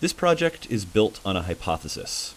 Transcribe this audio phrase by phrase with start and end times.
[0.00, 2.34] This project is built on a hypothesis.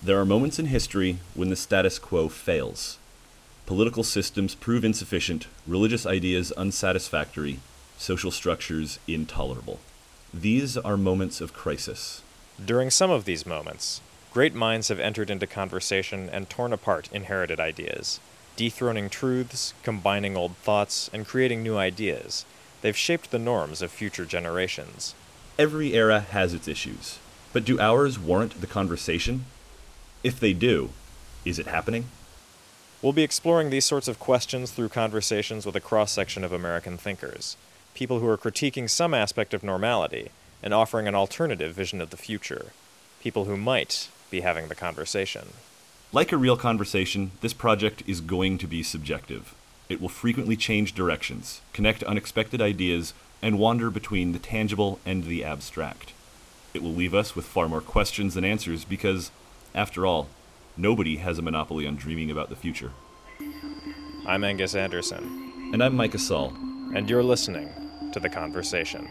[0.00, 2.98] There are moments in history when the status quo fails.
[3.66, 7.58] Political systems prove insufficient, religious ideas unsatisfactory,
[7.98, 9.80] social structures intolerable.
[10.32, 12.22] These are moments of crisis.
[12.64, 14.00] During some of these moments,
[14.32, 18.20] great minds have entered into conversation and torn apart inherited ideas,
[18.54, 22.44] dethroning truths, combining old thoughts, and creating new ideas.
[22.82, 25.16] They've shaped the norms of future generations.
[25.56, 27.20] Every era has its issues,
[27.52, 29.44] but do ours warrant the conversation?
[30.24, 30.90] If they do,
[31.44, 32.06] is it happening?
[33.00, 36.98] We'll be exploring these sorts of questions through conversations with a cross section of American
[36.98, 37.56] thinkers,
[37.94, 40.30] people who are critiquing some aspect of normality
[40.60, 42.72] and offering an alternative vision of the future,
[43.20, 45.50] people who might be having the conversation.
[46.12, 49.54] Like a real conversation, this project is going to be subjective.
[49.88, 53.14] It will frequently change directions, connect unexpected ideas,
[53.44, 56.14] and wander between the tangible and the abstract.
[56.72, 59.30] It will leave us with far more questions than answers because,
[59.74, 60.28] after all,
[60.78, 62.92] nobody has a monopoly on dreaming about the future.
[64.26, 65.70] I'm Angus Anderson.
[65.74, 66.54] And I'm Micah Saul.
[66.94, 67.68] And you're listening
[68.14, 69.10] to The Conversation.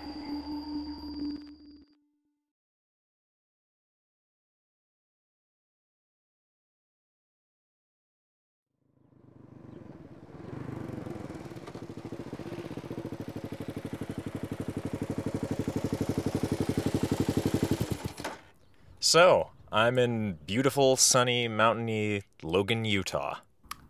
[19.14, 23.42] So, I'm in beautiful, sunny, mountainy Logan, Utah.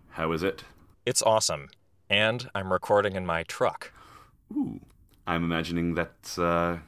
[0.09, 0.65] How is it?
[1.05, 1.69] It's awesome.
[2.09, 3.93] And I'm recording in my truck.
[4.51, 4.81] Ooh.
[5.25, 6.79] I'm imagining that's uh,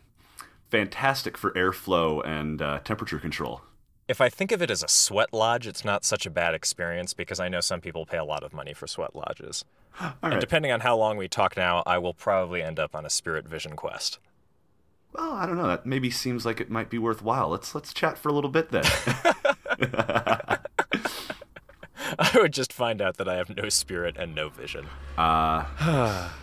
[0.70, 3.62] fantastic for airflow and uh, temperature control.
[4.10, 7.14] If I think of it as a sweat lodge, it's not such a bad experience
[7.14, 9.64] because I know some people pay a lot of money for sweat lodges.
[10.22, 13.10] And depending on how long we talk now, I will probably end up on a
[13.10, 14.20] Spirit Vision quest.
[15.18, 15.68] Well, I don't know.
[15.68, 17.48] That maybe seems like it might be worthwhile.
[17.50, 18.84] Let's let's chat for a little bit then.
[22.18, 24.88] I would just find out that I have no spirit and no vision.
[25.18, 26.30] Uh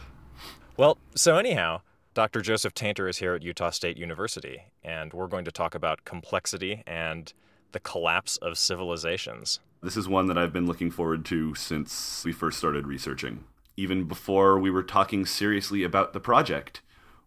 [0.79, 1.83] Well, so anyhow,
[2.15, 2.41] Dr.
[2.41, 6.83] Joseph Tainter is here at Utah State University, and we're going to talk about complexity
[6.87, 7.31] and
[7.73, 9.61] the collapse of civilizations.
[9.83, 13.45] This is one that I've been looking forward to since we first started researching.
[13.77, 16.81] Even before we were talking seriously about the project,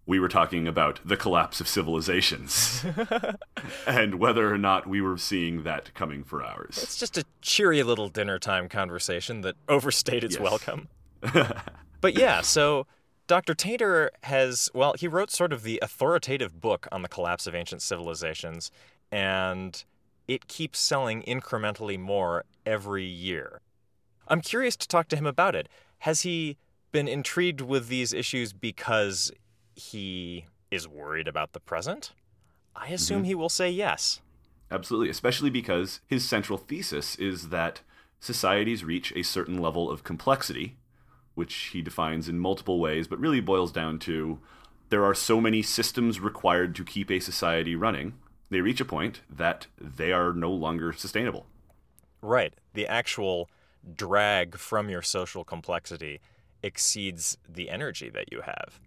[0.06, 2.86] we were talking about the collapse of civilizations
[3.88, 6.80] and whether or not we were seeing that coming for ours.
[6.82, 10.42] It's just a cheery little dinner time conversation that overstayed its Yes.
[10.44, 10.88] welcome.
[12.02, 12.86] but yeah, so
[13.28, 13.56] Dr.
[13.56, 17.82] Tainter has, well, he wrote sort of the authoritative book on the collapse of ancient
[17.82, 18.70] civilizations,
[19.12, 19.84] and
[20.28, 23.62] it keeps selling incrementally more every year.
[24.28, 25.68] I'm curious to talk to him about it.
[26.00, 26.58] Has he
[26.92, 29.32] been intrigued with these issues because
[29.76, 32.12] he is worried about the present?
[32.76, 33.26] I assume mm-hmm.
[33.26, 34.22] he will say yes.
[34.72, 37.82] Absolutely, especially because his central thesis is that
[38.20, 40.78] societies reach a certain level of complexity,
[41.36, 44.40] which he defines in multiple ways, but really boils down to
[44.90, 48.14] there are so many systems required to keep a society running,
[48.50, 51.48] they reach a point that they are no longer sustainable.
[52.22, 52.54] Right.
[52.74, 53.50] The actual
[53.96, 56.20] drag from your social complexity
[56.64, 58.80] exceeds the energy that you have.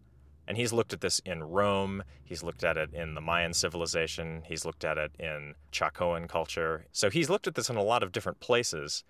[0.48, 4.42] And he's looked at this in Rome, he's looked at it in the Mayan civilization,
[4.46, 6.86] he's looked at it in Chacoan culture.
[6.90, 9.04] So he's looked at this in a lot of different places.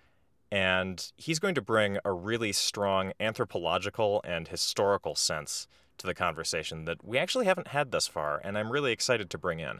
[0.51, 6.83] And he's going to bring a really strong anthropological and historical sense to the conversation
[6.85, 9.79] that we actually haven't had thus far, and I'm really excited to bring in.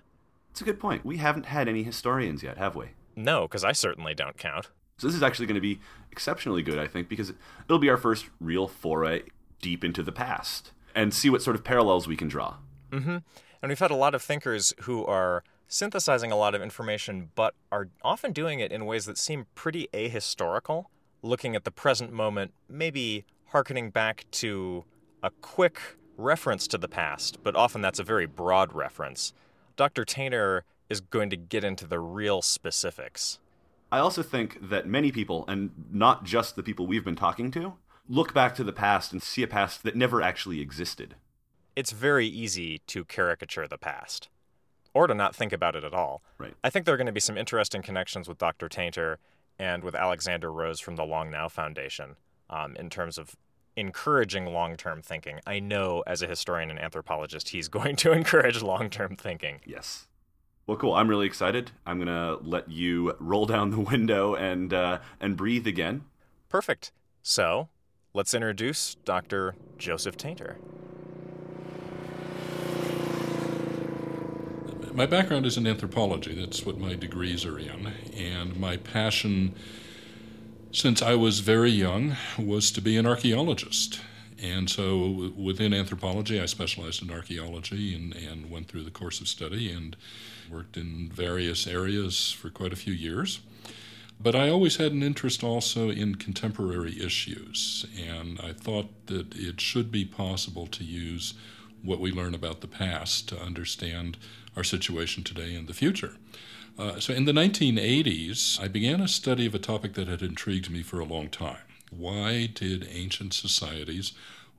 [0.51, 1.03] It's a good point.
[1.03, 2.91] We haven't had any historians yet, have we?
[3.17, 4.69] No, because I certainly don't count.
[4.97, 7.33] So this is actually going to be exceptionally good, I think, because
[7.65, 9.23] it'll be our first real foray
[9.61, 12.55] deep into the past and see what sort of parallels we can draw.
[12.91, 13.17] Mm-hmm.
[13.61, 17.53] And we've had a lot of thinkers who are synthesizing a lot of information, but
[17.71, 20.85] are often doing it in ways that seem pretty ahistorical,
[21.21, 24.83] looking at the present moment, maybe hearkening back to
[25.21, 25.79] a quick
[26.17, 29.33] reference to the past, but often that's a very broad reference.
[29.75, 30.05] Dr.
[30.05, 33.39] Tainter is going to get into the real specifics.
[33.91, 37.73] I also think that many people, and not just the people we've been talking to,
[38.09, 41.15] look back to the past and see a past that never actually existed.
[41.75, 44.27] It's very easy to caricature the past
[44.93, 46.23] or to not think about it at all.
[46.39, 46.55] Right.
[46.63, 48.67] I think there are going to be some interesting connections with Dr.
[48.67, 49.17] Tainter
[49.59, 52.15] and with Alexander Rose from the Long Now Foundation
[52.49, 53.35] um, in terms of
[53.75, 55.39] encouraging long term thinking.
[55.45, 59.61] I know as a historian and anthropologist, he's going to encourage long term thinking.
[59.65, 60.07] Yes.
[60.65, 60.93] Well, cool.
[60.93, 61.71] I'm really excited.
[61.85, 66.05] I'm gonna let you roll down the window and uh, and breathe again.
[66.47, 66.91] Perfect.
[67.21, 67.69] So
[68.13, 69.55] let's introduce Dr.
[69.77, 70.55] Joseph Tainter.
[74.93, 76.33] My background is in anthropology.
[76.33, 77.93] That's what my degrees are in.
[78.17, 79.53] And my passion
[80.71, 84.01] since I was very young was to be an archaeologist.
[84.41, 89.27] And so within anthropology, I specialized in archaeology and, and went through the course of
[89.27, 89.95] study and
[90.49, 93.39] worked in various areas for quite a few years.
[94.21, 99.61] But I always had an interest also in contemporary issues, and I thought that it
[99.61, 101.33] should be possible to use
[101.81, 104.17] what we learn about the past to understand
[104.57, 106.17] our situation today and the future.
[106.77, 110.69] Uh, so in the 1980s, I began a study of a topic that had intrigued
[110.69, 111.63] me for a long time.
[111.89, 114.11] Why did ancient societies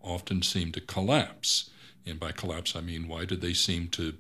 [0.03, 1.69] often seem to collapse?
[2.07, 4.15] And by collapse, I mean why did they seem to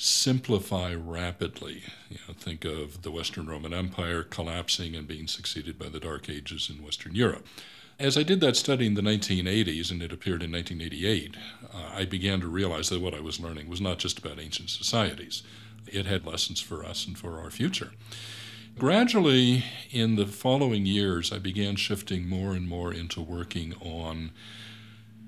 [0.00, 1.82] simplify rapidly?
[2.08, 6.30] You know, think of the Western Roman Empire collapsing and being succeeded by the Dark
[6.30, 7.46] Ages in Western Europe.
[7.98, 12.06] As I did that study in the 1980s, and it appeared in 1988, uh, I
[12.06, 15.42] began to realize that what I was learning was not just about ancient societies.
[15.86, 17.92] It had lessons for us and for our future.
[18.78, 24.30] Gradually, in the following years, I began shifting more and more into working on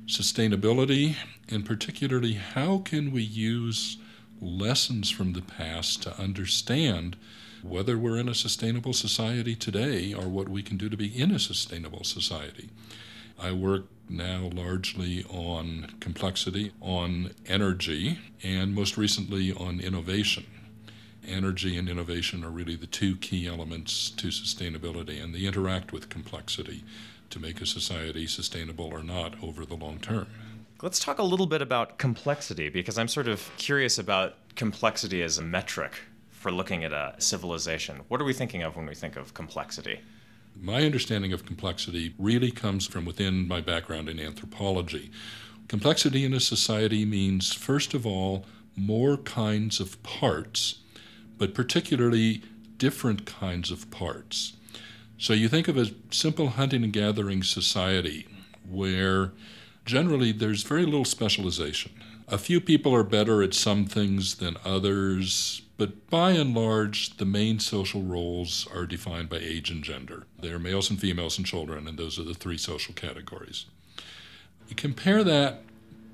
[0.07, 1.17] sustainability,
[1.51, 3.99] and particularly how can we use
[4.43, 7.17] lessons from the past to understand
[7.63, 11.31] whether we're in a sustainable society today or what we can do to be in
[11.31, 12.69] a sustainable society.
[13.39, 20.45] I work now largely on complexity, on energy, and most recently on innovation.
[21.27, 26.09] Energy and innovation are really the two key elements to sustainability, and they interact with
[26.09, 26.83] complexity
[27.31, 30.27] to make a society sustainable or not over the long term.
[30.83, 35.39] Let's talk a little bit about complexity because I'm sort of curious about complexity as
[35.39, 35.93] a metric
[36.33, 38.01] for looking at a civilization.
[38.09, 40.01] What are we thinking of when we think of complexity?
[40.61, 45.13] My understanding of complexity really comes from within my background in anthropology.
[45.69, 48.45] Complexity in a society means, first of all,
[48.75, 50.81] more kinds of parts,
[51.39, 52.43] but particularly
[52.79, 54.55] different kinds of parts.
[55.17, 58.27] So you think of a simple hunting and gathering society
[58.69, 59.31] where
[59.85, 61.93] generally there's very little specialization.
[62.29, 67.25] A few people are better at some things than others, but by and large, the
[67.25, 70.25] main social roles are defined by age and gender.
[70.39, 73.67] They are males and females and children, and those are the three social categories.
[74.69, 75.63] You compare that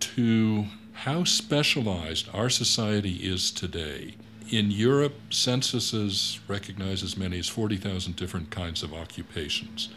[0.00, 4.14] to how specialized our society is today.
[4.50, 9.90] In Europe, censuses recognize as many as 40,000 different kinds of occupations.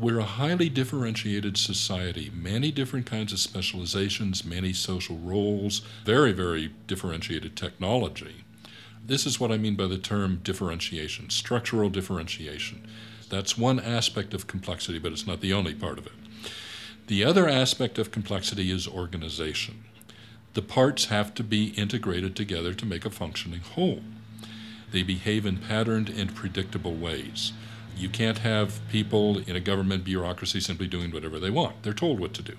[0.00, 6.70] We're a highly differentiated society, many different kinds of specializations, many social roles, very, very
[6.86, 8.44] differentiated technology.
[9.04, 12.86] This is what I mean by the term differentiation, structural differentiation.
[13.28, 16.12] That's one aspect of complexity, but it's not the only part of it.
[17.08, 19.82] The other aspect of complexity is organization.
[20.54, 24.02] The parts have to be integrated together to make a functioning whole.
[24.92, 27.52] They behave in patterned and predictable ways.
[27.98, 31.82] You can't have people in a government bureaucracy simply doing whatever they want.
[31.82, 32.54] They're told what to do.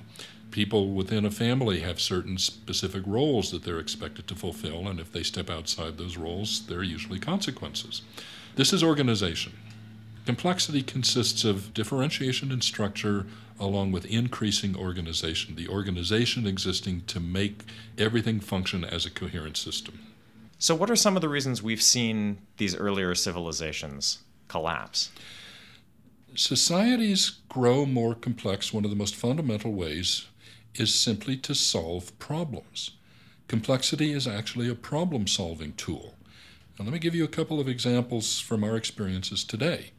[0.51, 5.13] People within a family have certain specific roles that they're expected to fulfill, and if
[5.13, 8.01] they step outside those roles, there are usually consequences.
[8.55, 9.53] This is organization.
[10.25, 13.25] Complexity consists of differentiation and structure
[13.59, 17.63] along with increasing organization, the organization existing to make
[17.97, 19.99] everything function as a coherent system.
[20.57, 24.19] So, what are some of the reasons we've seen these earlier civilizations
[24.49, 25.11] collapse?
[26.35, 28.73] Societies grow more complex.
[28.73, 30.27] One of the most fundamental ways
[30.75, 32.91] is simply to solve problems.
[33.47, 36.15] Complexity is actually a problem solving tool.
[36.77, 39.91] Now, let me give you a couple of examples from our experiences today.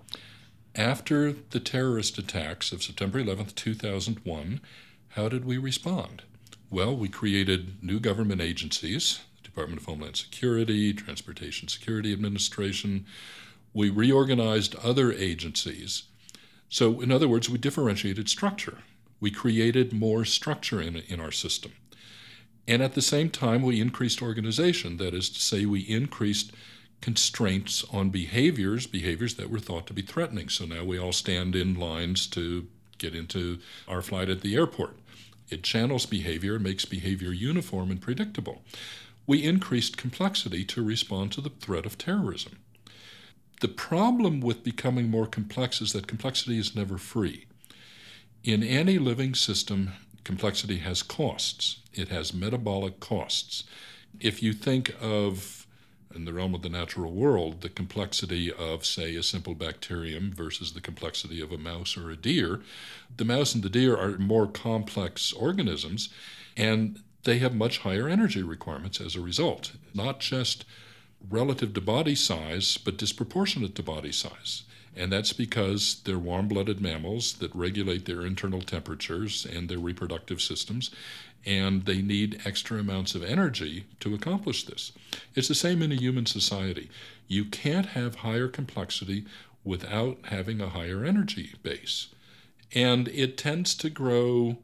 [0.74, 4.60] After the terrorist attacks of September 11, 2001,
[5.08, 6.22] how did we respond?
[6.70, 13.06] Well, we created new government agencies the Department of Homeland Security, Transportation Security Administration.
[13.72, 16.04] We reorganized other agencies.
[16.68, 18.78] So, in other words, we differentiated structure.
[19.20, 21.72] We created more structure in, in our system.
[22.66, 24.96] And at the same time, we increased organization.
[24.96, 26.52] That is to say, we increased
[27.00, 30.48] constraints on behaviors, behaviors that were thought to be threatening.
[30.48, 32.66] So now we all stand in lines to
[32.98, 33.58] get into
[33.88, 34.96] our flight at the airport.
[35.48, 38.62] It channels behavior, makes behavior uniform and predictable.
[39.26, 42.58] We increased complexity to respond to the threat of terrorism.
[43.60, 47.46] The problem with becoming more complex is that complexity is never free.
[48.42, 49.92] In any living system,
[50.24, 51.80] complexity has costs.
[51.92, 53.64] It has metabolic costs.
[54.18, 55.66] If you think of
[56.14, 60.72] in the realm of the natural world, the complexity of, say, a simple bacterium versus
[60.72, 62.62] the complexity of a mouse or a deer,
[63.16, 66.08] the mouse and the deer are more complex organisms,
[66.56, 69.72] and they have much higher energy requirements as a result.
[69.94, 70.64] Not just
[71.28, 74.62] relative to body size, but disproportionate to body size.
[74.96, 80.42] And that's because they're warm blooded mammals that regulate their internal temperatures and their reproductive
[80.42, 80.90] systems,
[81.46, 84.92] and they need extra amounts of energy to accomplish this.
[85.34, 86.90] It's the same in a human society.
[87.28, 89.24] You can't have higher complexity
[89.64, 92.08] without having a higher energy base.
[92.74, 94.58] And it tends to grow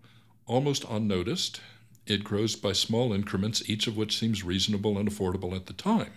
[0.47, 1.61] almost unnoticed.
[2.07, 6.13] It grows by small increments, each of which seems reasonable and affordable at the time.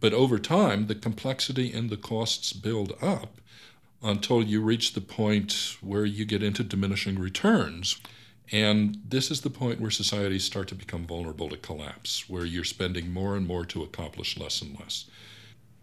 [0.00, 3.38] But over time, the complexity and the costs build up
[4.02, 7.98] until you reach the point where you get into diminishing returns.
[8.52, 12.64] And this is the point where societies start to become vulnerable to collapse, where you're
[12.64, 15.06] spending more and more to accomplish less and less.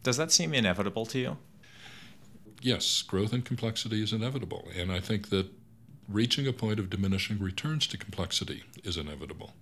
[0.03, 1.37] Does that seem inevitable to you?
[2.61, 4.67] Yes, growth and complexity is inevitable.
[4.75, 5.47] And I think that
[6.13, 9.53] reaching a point of diminishing returns to complexity is inevitable.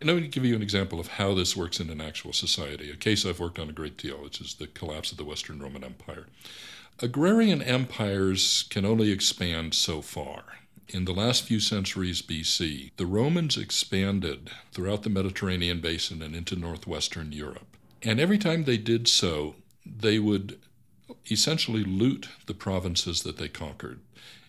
[0.00, 2.96] And me give you an example of how this works in an actual society, a
[2.96, 5.84] case I've worked on a great deal, which is the collapse of the Western Roman
[5.84, 6.26] Empire.
[7.00, 10.44] Agrarian empires can only expand so far.
[10.88, 16.54] In the last few centuries BC, the Romans expanded throughout the Mediterranean basin and into
[16.54, 17.76] northwestern Europe.
[18.02, 19.54] And every time they did so,
[19.86, 20.58] they would
[21.30, 24.00] essentially loot the provinces that they conquered.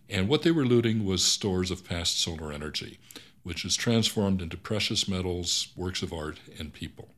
[0.10, 3.00] And what they were looting was stores of past solar energy,
[3.44, 7.10] which is transformed into precious metals, works of art, and people.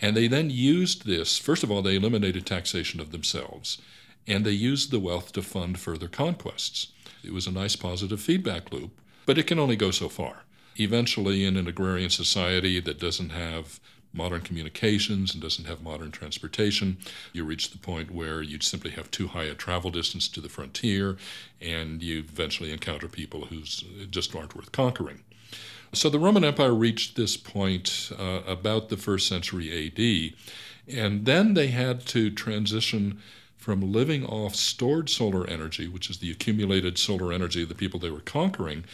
[0.00, 3.78] And they then used this, first of all, they eliminated taxation of themselves,
[4.26, 6.88] and they used the wealth to fund further conquests.
[7.22, 10.44] It was a nice positive feedback loop, but it can only go so far.
[10.76, 13.78] Eventually, in an agrarian society that doesn't have
[14.14, 16.96] modern communications and doesn't have modern transportation.
[17.32, 20.48] You reach the point where you simply have too high a travel distance to the
[20.48, 21.16] frontier,
[21.60, 23.62] and you eventually encounter people who
[24.06, 25.22] just aren't worth conquering.
[25.92, 30.34] So the Roman Empire reached this point uh, about the first century AD,
[30.96, 33.20] and then they had to transition
[33.56, 37.98] from living off stored solar energy, which is the accumulated solar energy of the people
[37.98, 38.84] they were conquering,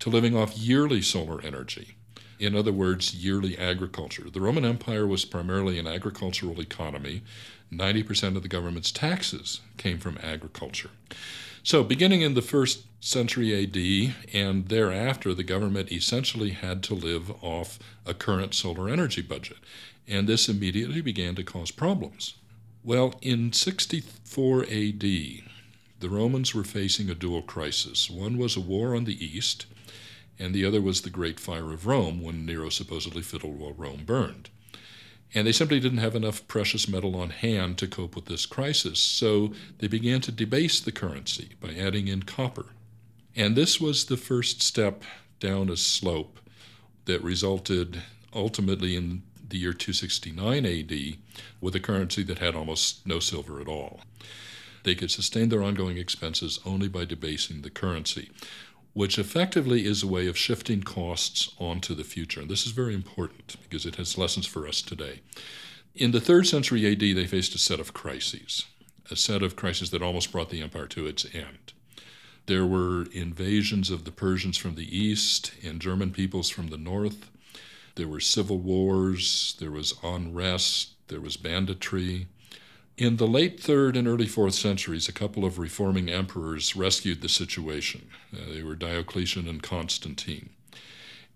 [0.00, 1.94] to living off yearly solar energy.
[2.38, 4.30] In other words, yearly agriculture.
[4.30, 7.22] The Roman Empire was primarily an agricultural economy.
[7.72, 10.90] 90% of the government's taxes came from agriculture.
[11.62, 17.30] So, beginning in the first century AD and thereafter, the government essentially had to live
[17.42, 19.58] off a current solar energy budget.
[20.06, 22.34] And this immediately began to cause problems.
[22.82, 25.02] Well, in 64 AD,
[26.00, 28.08] the Romans were facing a dual crisis.
[28.08, 29.66] One was a war on the east,
[30.38, 34.04] and the other was the Great Fire of Rome when Nero supposedly fiddled while Rome
[34.04, 34.50] burned.
[35.34, 38.98] And they simply didn't have enough precious metal on hand to cope with this crisis,
[38.98, 42.66] so they began to debase the currency by adding in copper.
[43.36, 45.02] And this was the first step
[45.38, 46.40] down a slope
[47.04, 48.02] that resulted
[48.32, 51.18] ultimately in the year 269 AD
[51.60, 54.00] with a currency that had almost no silver at all.
[54.84, 58.30] They could sustain their ongoing expenses only by debasing the currency
[58.98, 62.40] which effectively is a way of shifting costs onto the future.
[62.40, 65.20] And this is very important because it has lessons for us today.
[65.94, 68.64] In the third century AD, they faced a set of crises,
[69.08, 71.72] a set of crises that almost brought the empire to its end.
[72.46, 77.30] There were invasions of the Persians from the east and German peoples from the north.
[77.94, 82.26] There were civil wars, there was unrest, there was banditry.
[82.98, 87.28] In the late third and early fourth centuries, a couple of reforming emperors rescued the
[87.28, 88.08] situation.
[88.34, 90.50] Uh, they were Diocletian and Constantine.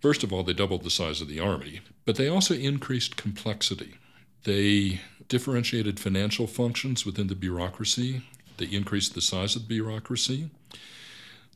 [0.00, 3.94] First of all, they doubled the size of the army, but they also increased complexity.
[4.42, 8.22] They differentiated financial functions within the bureaucracy,
[8.56, 10.50] they increased the size of the bureaucracy.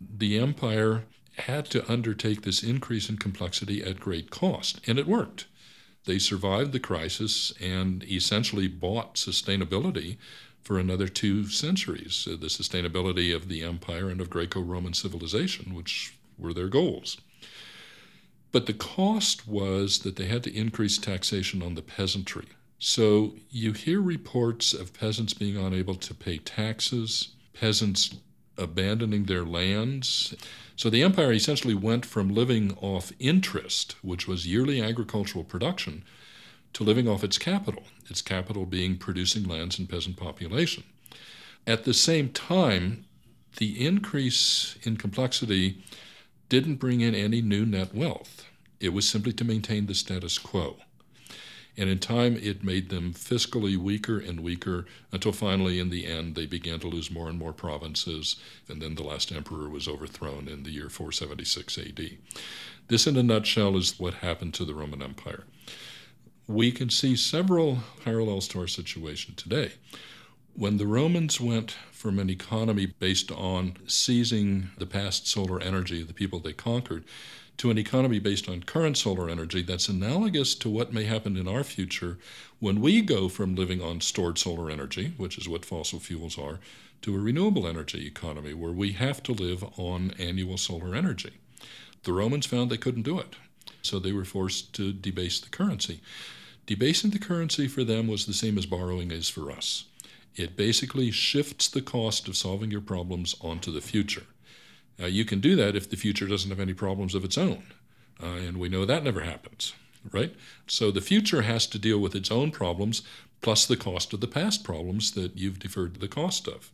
[0.01, 1.03] The empire
[1.37, 5.47] had to undertake this increase in complexity at great cost, and it worked.
[6.07, 10.17] They survived the crisis and essentially bought sustainability
[10.63, 15.75] for another two centuries uh, the sustainability of the empire and of Greco Roman civilization,
[15.75, 17.19] which were their goals.
[18.53, 22.47] But the cost was that they had to increase taxation on the peasantry.
[22.79, 28.15] So you hear reports of peasants being unable to pay taxes, peasants
[28.59, 30.35] abandoning their lands.
[30.77, 36.05] So the empire essentially went from living off interest, which was yearly agricultural production,
[36.73, 40.85] to living off its capital, its capital being producing lands and peasant population.
[41.67, 43.07] At the same time,
[43.57, 45.83] the increase in complexity
[46.49, 48.45] didn't bring in any new net wealth.
[48.79, 50.77] It was simply to maintain the status quo.
[51.79, 56.35] And in time, it made them fiscally weaker and weaker until finally, in the end,
[56.35, 58.37] they began to lose more and more provinces.
[58.69, 62.11] And then the last emperor was overthrown in the year 476 AD.
[62.89, 65.45] This, in a nutshell, is what happened to the Roman Empire.
[66.49, 69.73] we can see several parallels to our situation today.
[70.59, 76.09] When the Romans went from an economy based on seizing the past solar energy of
[76.09, 77.05] the people they conquered
[77.59, 81.47] to an economy based on current solar energy, that's analogous to what may happen in
[81.47, 82.17] our future
[82.59, 86.59] when we go from living on stored solar energy, which is what fossil fuels are,
[87.03, 91.35] to a renewable energy economy where we have to live on annual solar energy.
[92.05, 93.37] The Romans found they couldn't do it,
[93.83, 96.01] so they were forced to debase the currency.
[96.65, 99.85] Debasing the currency for them was the same as borrowing is for us.
[100.37, 104.25] It basically shifts the cost of solving your problems onto the future.
[104.99, 107.65] You can do that if the future doesn't have any problems of its own.
[108.23, 109.75] Uh, and we know that never happens,
[110.13, 110.35] right?
[110.67, 113.03] So the future has to deal with its own problems
[113.43, 116.71] plus the cost of the past problems that you've deferred the cost of.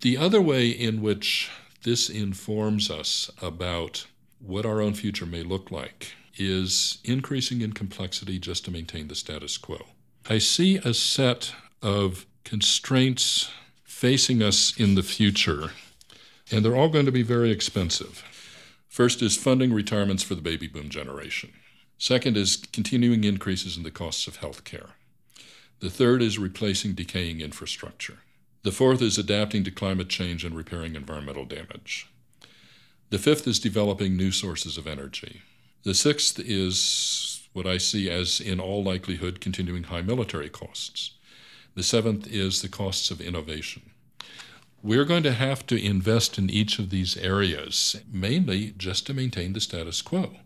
[0.00, 1.50] The other way in which
[1.82, 4.06] this informs us about
[4.40, 9.14] what our own future may look like is increasing in complexity just to maintain the
[9.14, 9.86] status quo.
[10.28, 11.54] I see a set
[11.86, 13.48] of constraints
[13.84, 15.70] facing us in the future,
[16.50, 18.24] and they're all going to be very expensive.
[18.88, 21.52] First is funding retirements for the baby boom generation.
[21.96, 24.90] Second is continuing increases in the costs of health care.
[25.78, 28.18] The third is replacing decaying infrastructure.
[28.64, 32.08] The fourth is adapting to climate change and repairing environmental damage.
[33.10, 35.42] The fifth is developing new sources of energy.
[35.84, 41.12] The sixth is what I see as, in all likelihood, continuing high military costs.
[41.76, 43.90] The seventh is the costs of innovation.
[44.82, 49.52] We're going to have to invest in each of these areas, mainly just to maintain
[49.52, 50.36] the status quo.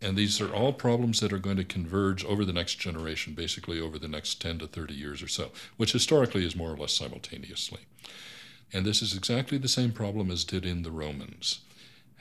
[0.00, 3.78] And these are all problems that are going to converge over the next generation, basically
[3.80, 6.94] over the next 10 to 30 years or so, which historically is more or less
[6.94, 7.80] simultaneously.
[8.72, 11.60] And this is exactly the same problem as did in the Romans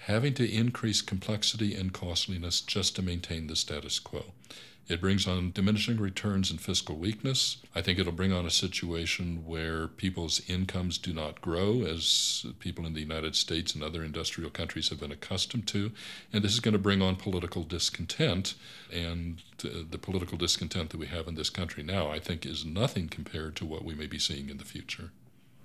[0.05, 4.25] having to increase complexity and costliness just to maintain the status quo.
[4.87, 7.57] It brings on diminishing returns and fiscal weakness.
[7.73, 12.85] I think it'll bring on a situation where people's incomes do not grow, as people
[12.85, 15.91] in the United States and other industrial countries have been accustomed to.
[16.33, 18.55] And this is going to bring on political discontent.
[18.91, 22.65] And uh, the political discontent that we have in this country now, I think, is
[22.65, 25.11] nothing compared to what we may be seeing in the future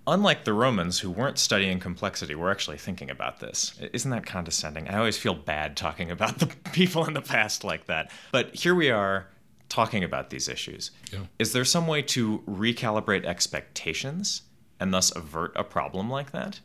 [0.07, 3.79] unlike the Romans who weren't studying complexity, were actually thinking about this.
[3.93, 4.89] Isn't that condescending?
[4.89, 8.11] I always feel bad talking about the people in the past like that.
[8.33, 9.29] But here we are
[9.69, 10.91] talking about these issues.
[11.13, 11.21] Yeah.
[11.39, 14.43] Is there some way to recalibrate expectations
[14.79, 16.61] and thus avert a problem like that?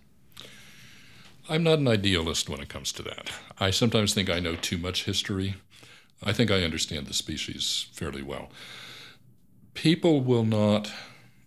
[1.49, 3.31] I'm not an idealist when it comes to that.
[3.59, 5.55] I sometimes think I know too much history.
[6.23, 8.51] I think I understand the species fairly well.
[9.73, 10.91] People will not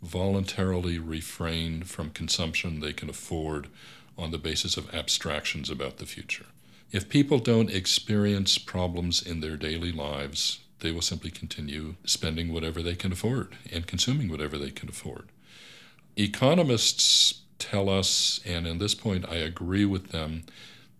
[0.04, 3.68] voluntarily refrain from consumption they can afford
[4.16, 6.46] on the basis of abstractions about the future.
[6.92, 12.82] If people don't experience problems in their daily lives, they will simply continue spending whatever
[12.82, 15.28] they can afford and consuming whatever they can afford.
[16.16, 20.44] Economists tell us, and in this point I agree with them,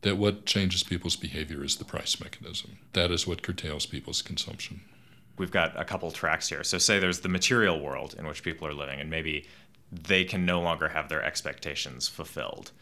[0.00, 2.78] that what changes people's behavior is the price mechanism.
[2.94, 4.80] That is what curtails people's consumption
[5.38, 6.64] we've got a couple tracks here.
[6.64, 9.46] So say there's the material world in which people are living, and maybe
[9.90, 12.72] they can no longer have their expectations fulfilled.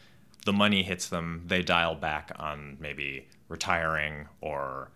[0.45, 4.89] The money hits them, they dial back on maybe retiring or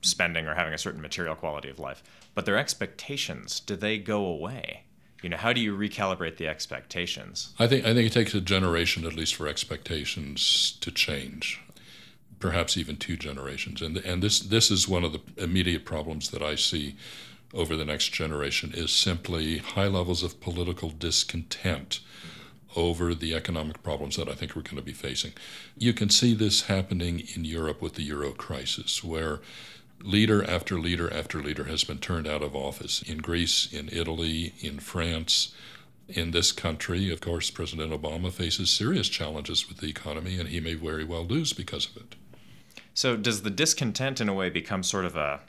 [0.00, 2.02] spending or having a certain material quality of life.
[2.34, 4.84] But their expectations, do they go away?
[5.22, 7.54] You know, how do you recalibrate the expectations?
[7.58, 11.62] I think I think it takes a generation at least for expectations to change
[12.44, 13.80] perhaps even two generations.
[13.80, 16.94] And and this this is one of the immediate problems that I see
[17.54, 22.00] over the next generation is simply high levels of political discontent
[22.76, 25.32] over the economic problems that I think we're going to be facing.
[25.78, 29.40] You can see this happening in Europe with the euro crisis where
[30.02, 34.52] leader after leader after leader has been turned out of office in Greece, in Italy,
[34.60, 35.54] in France,
[36.08, 40.60] in this country, of course, President Obama faces serious challenges with the economy, and he
[40.60, 42.16] may very well lose because of it.
[42.94, 45.40] So, does the discontent in a way become sort of a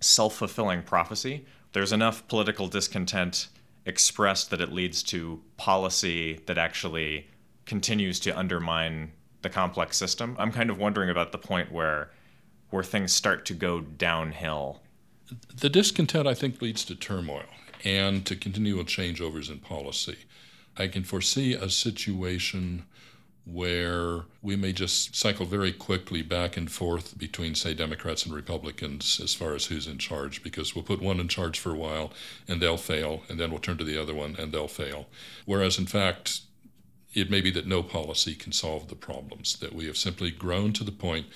[0.00, 1.44] self fulfilling prophecy?
[1.72, 3.48] There's enough political discontent
[3.84, 7.26] expressed that it leads to policy that actually
[7.66, 10.36] continues to undermine the complex system.
[10.38, 12.10] I'm kind of wondering about the point where
[12.70, 14.80] where things start to go downhill.
[15.54, 17.46] The discontent, I think, leads to turmoil
[17.84, 20.18] and to continual changeovers in policy.
[20.76, 22.84] I can foresee a situation
[23.46, 29.20] where we may just cycle very quickly back and forth between, say, Democrats and Republicans
[29.22, 32.12] as far as who's in charge, because we'll put one in charge for a while
[32.48, 35.06] and they'll fail, and then we'll turn to the other one and they'll fail.
[35.44, 36.40] Whereas, in fact,
[37.14, 40.72] it may be that no policy can solve the problems, that we have simply grown
[40.72, 41.26] to the point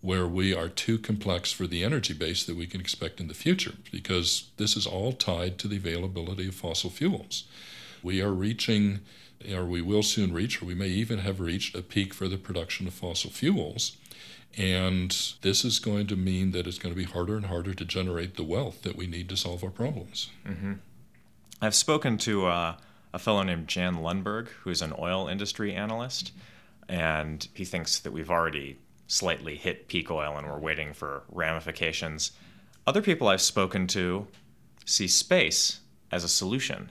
[0.00, 3.34] where we are too complex for the energy base that we can expect in the
[3.34, 7.44] future, because this is all tied to the availability of fossil fuels.
[8.02, 9.00] We are reaching,
[9.52, 12.36] or we will soon reach, or we may even have reached a peak for the
[12.36, 13.96] production of fossil fuels.
[14.56, 17.84] And this is going to mean that it's going to be harder and harder to
[17.84, 20.30] generate the wealth that we need to solve our problems.
[20.46, 20.74] Mm-hmm.
[21.60, 22.76] I've spoken to uh,
[23.12, 26.32] a fellow named Jan Lundberg, who's an oil industry analyst,
[26.88, 28.78] and he thinks that we've already
[29.08, 32.32] slightly hit peak oil and we're waiting for ramifications.
[32.86, 34.26] Other people I've spoken to
[34.84, 35.80] see space
[36.10, 36.90] as a solution.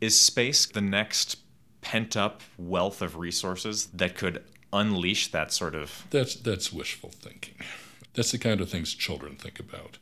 [0.00, 1.38] Is space the next
[1.80, 7.54] pent up wealth of resources that could unleash that sort of That's that's wishful thinking.
[8.14, 9.98] That's the kind of things children think about.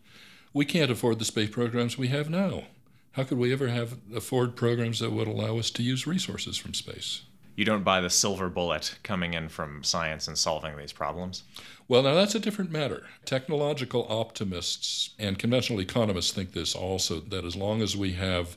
[0.52, 2.64] We can't afford the space programs we have now.
[3.12, 6.74] How could we ever have afford programs that would allow us to use resources from
[6.74, 7.22] space?
[7.56, 11.44] You don't buy the silver bullet coming in from science and solving these problems?
[11.86, 13.04] Well, now that's a different matter.
[13.24, 18.56] Technological optimists and conventional economists think this also that as long as we have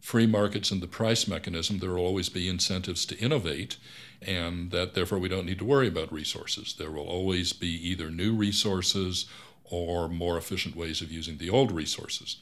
[0.00, 3.76] free markets and the price mechanism, there will always be incentives to innovate,
[4.22, 6.74] and that therefore we don't need to worry about resources.
[6.78, 9.26] There will always be either new resources
[9.64, 12.36] or more efficient ways of using the old resources.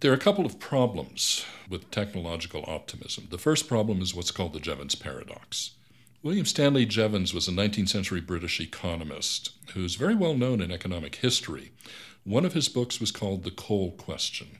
[0.00, 3.28] There are a couple of problems with technological optimism.
[3.30, 5.72] The first problem is what's called the Jevons paradox.
[6.22, 11.16] William Stanley Jevons was a 19th century British economist who's very well known in economic
[11.16, 11.72] history.
[12.24, 14.58] One of his books was called The Coal Question.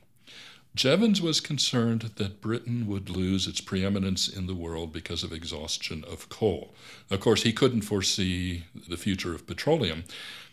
[0.74, 6.04] Jevons was concerned that Britain would lose its preeminence in the world because of exhaustion
[6.04, 6.74] of coal.
[7.10, 10.04] Of course, he couldn't foresee the future of petroleum,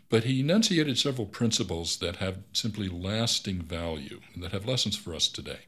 [0.10, 5.14] but he enunciated several principles that have simply lasting value and that have lessons for
[5.14, 5.60] us today.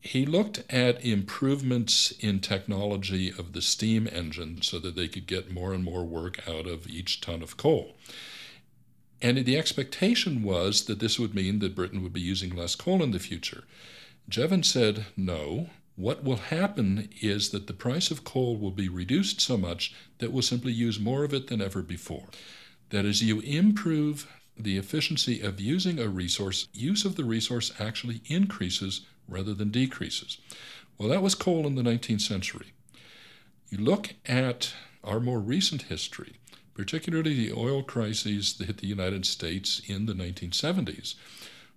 [0.00, 5.52] He looked at improvements in technology of the steam engine so that they could get
[5.52, 7.94] more and more work out of each ton of coal.
[9.22, 13.02] And the expectation was that this would mean that Britain would be using less coal
[13.04, 13.62] in the future.
[14.28, 15.70] Jevons said, no.
[15.94, 20.32] What will happen is that the price of coal will be reduced so much that
[20.32, 22.28] we'll simply use more of it than ever before.
[22.90, 28.22] That as you improve the efficiency of using a resource, use of the resource actually
[28.26, 30.38] increases rather than decreases.
[30.98, 32.72] Well, that was coal in the 19th century.
[33.68, 36.34] You look at our more recent history,
[36.82, 41.14] particularly the oil crises that hit the United States in the 1970s,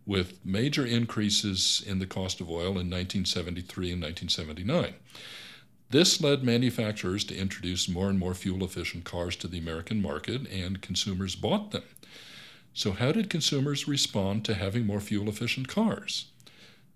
[0.04, 4.96] with major increases in the cost of oil in 1973 and 1979.
[5.92, 10.48] This led manufacturers to introduce more and more fuel efficient cars to the American market,
[10.48, 11.84] and consumers bought them.
[12.74, 16.32] So, how did consumers respond to having more fuel efficient cars?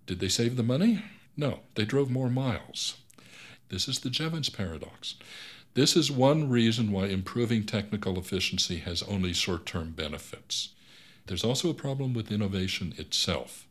[0.08, 1.04] Did they save the money?
[1.38, 2.95] No, they drove more miles.
[3.69, 5.13] This is the Jevons paradox.
[5.75, 10.69] This is one reason why improving technical efficiency has only short term benefits.
[11.27, 13.67] There's also a problem with innovation itself.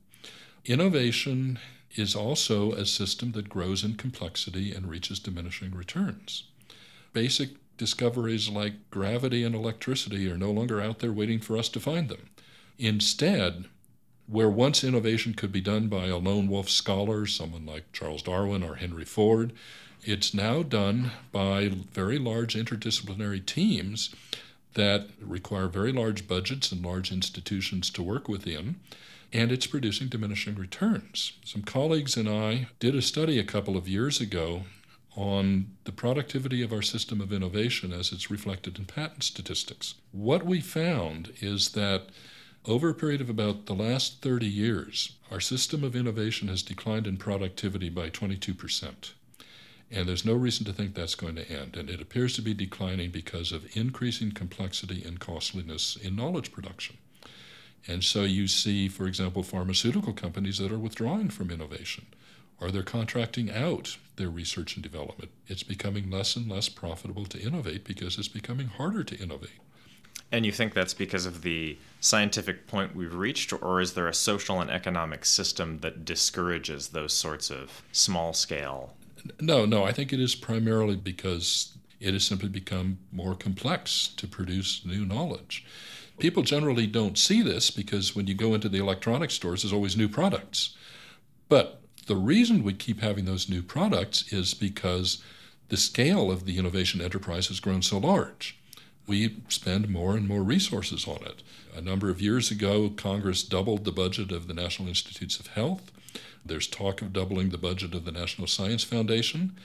[0.65, 1.59] Innovation
[1.97, 6.45] is also a system that grows in complexity and reaches diminishing returns.
[7.13, 11.81] Basic discoveries like gravity and electricity are no longer out there waiting for us to
[11.81, 12.31] find them.
[12.79, 13.65] Instead,
[14.27, 18.63] where once innovation could be done by a lone wolf scholar, someone like Charles Darwin
[18.63, 19.53] or Henry Ford,
[20.03, 24.15] it's now done by very large interdisciplinary teams
[24.75, 28.77] that require very large budgets and large institutions to work within
[29.33, 31.33] and it's producing diminishing returns.
[31.45, 34.63] Some colleagues and I did a study a couple of years ago
[35.17, 39.95] on the productivity of our system of innovation as it's reflected in patent statistics.
[40.13, 42.05] What we found is that
[42.65, 47.07] over a period of about the last 30 years, our system of innovation has declined
[47.07, 49.13] in productivity by 22%.
[49.91, 51.77] And there's no reason to think that's going to end.
[51.77, 56.99] And it appears to be declining because of increasing complexity and costliness in knowledge production.
[57.87, 62.07] And so you see, for example, pharmaceutical companies that are withdrawing from innovation
[62.61, 65.31] or they're contracting out their research and development.
[65.47, 69.61] It's becoming less and less profitable to innovate because it's becoming harder to innovate.
[70.31, 74.15] And you think that's because of the scientific point we've reached, or is there a
[74.15, 78.93] social and economic system that discourages those sorts of small scale?
[79.41, 84.27] No, no, I think it is primarily because it has simply become more complex to
[84.27, 85.65] produce new knowledge.
[86.19, 89.97] People generally don't see this because when you go into the electronics stores, there's always
[89.97, 90.77] new products.
[91.49, 95.23] But the reason we keep having those new products is because
[95.69, 98.59] the scale of the innovation enterprise has grown so large.
[99.07, 101.43] We spend more and more resources on it.
[101.77, 105.93] A number of years ago, Congress doubled the budget of the National Institutes of Health.
[106.49, 109.57] There's talk of doubling the budget of the National Science Foundation.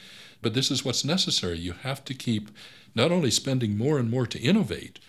[0.41, 1.57] But this is what's necessary.
[1.57, 2.51] You have to keep
[2.93, 4.99] not only spending more and more to innovate,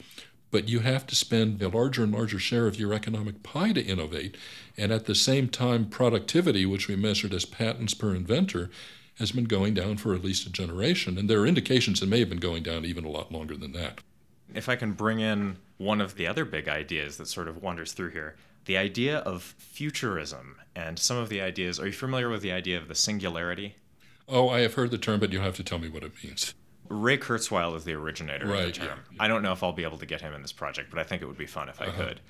[0.51, 3.85] but you have to spend a larger and larger share of your economic pie to
[3.85, 4.37] innovate.
[4.77, 8.71] And at the same time, productivity, which we measured as patents per inventor,
[9.19, 11.19] has been going down for at least a generation.
[11.19, 13.73] And there are indications it may have been going down even a lot longer than
[13.73, 13.99] that.
[14.55, 17.93] If I can bring in one of the other big ideas that sort of wanders
[17.93, 21.79] through here, the idea of futurism and some of the ideas.
[21.79, 23.77] Are you familiar with the idea of the singularity?
[24.29, 26.55] Oh, I have heard the term, but you'll have to tell me what it means.
[26.89, 29.01] Ray Kurzweil is the originator right, of the term.
[29.13, 30.99] Yeah, I don't know if I'll be able to get him in this project, but
[30.99, 32.05] I think it would be fun if I uh-huh.
[32.05, 32.21] could.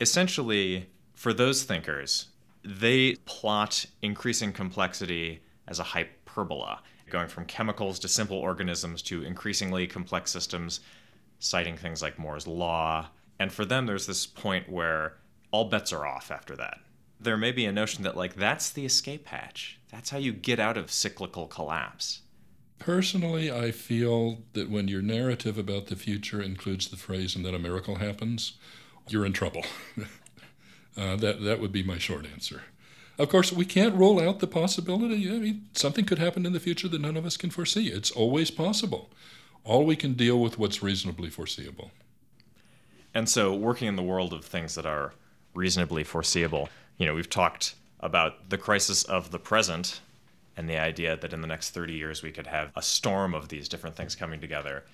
[0.00, 2.28] Essentially, for those thinkers,
[2.64, 9.86] they plot increasing complexity as a hyperbola, going from chemicals to simple organisms to increasingly
[9.86, 10.80] complex systems,
[11.38, 13.08] citing things like Moore's Law.
[13.38, 15.14] And for them, there's this point where
[15.56, 16.80] all bets are off after that.
[17.18, 19.78] There may be a notion that, like, that's the escape hatch.
[19.90, 22.20] That's how you get out of cyclical collapse.
[22.78, 27.54] Personally, I feel that when your narrative about the future includes the phrase, and then
[27.54, 28.58] a miracle happens,
[29.08, 29.64] you're in trouble.
[30.94, 32.64] uh, that, that would be my short answer.
[33.18, 35.26] Of course, we can't rule out the possibility.
[35.30, 37.88] I mean, something could happen in the future that none of us can foresee.
[37.88, 39.08] It's always possible.
[39.64, 41.92] All we can deal with what's reasonably foreseeable.
[43.14, 45.14] And so, working in the world of things that are
[45.56, 50.00] reasonably foreseeable, you know, we've talked about the crisis of the present
[50.56, 53.48] and the idea that in the next 30 years we could have a storm of
[53.48, 54.84] these different things coming together.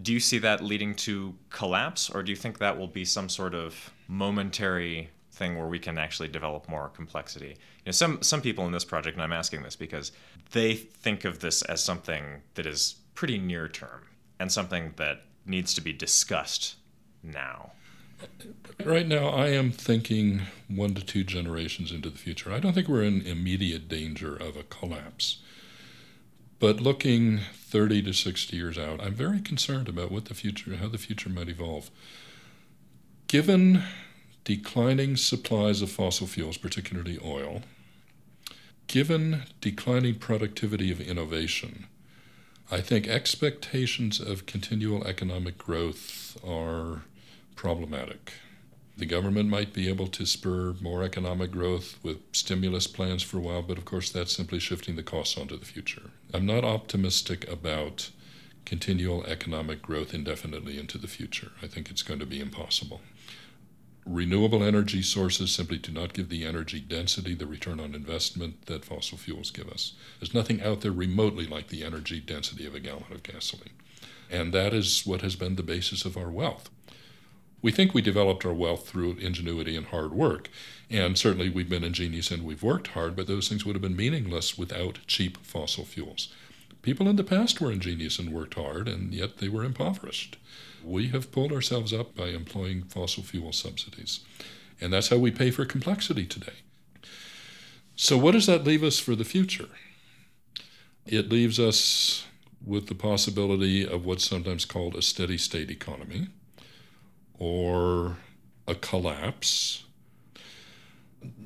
[0.00, 3.28] Do you see that leading to collapse, or do you think that will be some
[3.28, 7.48] sort of momentary thing where we can actually develop more complexity?
[7.48, 10.12] You know, some some people in this project, and I'm asking this because
[10.52, 14.06] they think of this as something that is pretty near term
[14.38, 16.76] and something that needs to be discussed
[17.24, 17.72] now.
[18.84, 22.52] Right now, I am thinking one to two generations into the future.
[22.52, 25.38] I don't think we're in immediate danger of a collapse.
[26.60, 30.88] But looking 30 to 60 years out, I'm very concerned about what the future, how
[30.88, 31.90] the future might evolve.
[33.26, 33.82] Given
[34.44, 37.62] declining supplies of fossil fuels, particularly oil,
[38.86, 41.86] given declining productivity of innovation,
[42.70, 47.02] I think expectations of continual economic growth are
[47.58, 48.34] problematic.
[48.96, 53.40] The government might be able to spur more economic growth with stimulus plans for a
[53.40, 56.10] while, but of course that's simply shifting the costs onto the future.
[56.32, 58.10] I'm not optimistic about
[58.64, 61.50] continual economic growth indefinitely into the future.
[61.60, 63.00] I think it's going to be impossible.
[64.06, 68.84] Renewable energy sources simply do not give the energy density, the return on investment that
[68.84, 69.94] fossil fuels give us.
[70.20, 73.74] There's nothing out there remotely like the energy density of a gallon of gasoline.
[74.30, 76.70] And that is what has been the basis of our wealth.
[77.60, 80.48] We think we developed our wealth through ingenuity and hard work.
[80.90, 83.96] And certainly we've been ingenious and we've worked hard, but those things would have been
[83.96, 86.32] meaningless without cheap fossil fuels.
[86.82, 90.36] People in the past were ingenious and worked hard, and yet they were impoverished.
[90.84, 94.20] We have pulled ourselves up by employing fossil fuel subsidies.
[94.80, 96.52] And that's how we pay for complexity today.
[97.96, 99.70] So, what does that leave us for the future?
[101.04, 102.24] It leaves us
[102.64, 106.28] with the possibility of what's sometimes called a steady state economy
[107.38, 108.16] or
[108.66, 109.84] a collapse.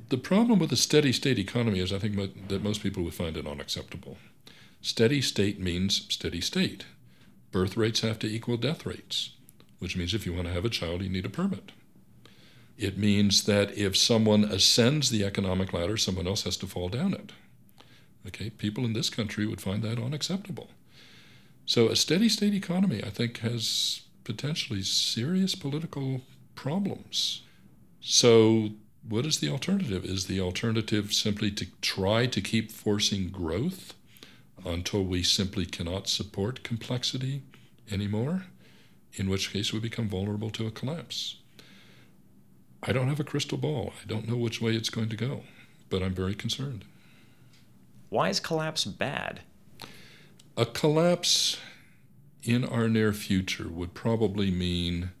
[0.09, 3.37] The problem with a steady state economy is I think that most people would find
[3.37, 4.17] it unacceptable.
[4.81, 6.85] Steady state means steady state.
[7.51, 9.31] Birth rates have to equal death rates,
[9.79, 11.71] which means if you want to have a child, you need a permit.
[12.77, 17.13] It means that if someone ascends the economic ladder, someone else has to fall down
[17.13, 17.31] it.
[18.27, 20.69] Okay, people in this country would find that unacceptable.
[21.65, 26.21] So a steady state economy, I think, has potentially serious political
[26.55, 27.41] problems.
[27.99, 28.69] So,
[29.07, 30.05] what is the alternative?
[30.05, 33.93] Is the alternative simply to try to keep forcing growth
[34.65, 37.41] until we simply cannot support complexity
[37.91, 38.45] anymore?
[39.15, 41.35] In which case, we become vulnerable to a collapse.
[42.81, 43.93] I don't have a crystal ball.
[44.01, 45.43] I don't know which way it's going to go,
[45.89, 46.83] but I'm very concerned.
[48.09, 49.41] Why is collapse bad?
[50.57, 51.57] A collapse
[52.43, 55.11] in our near future would probably mean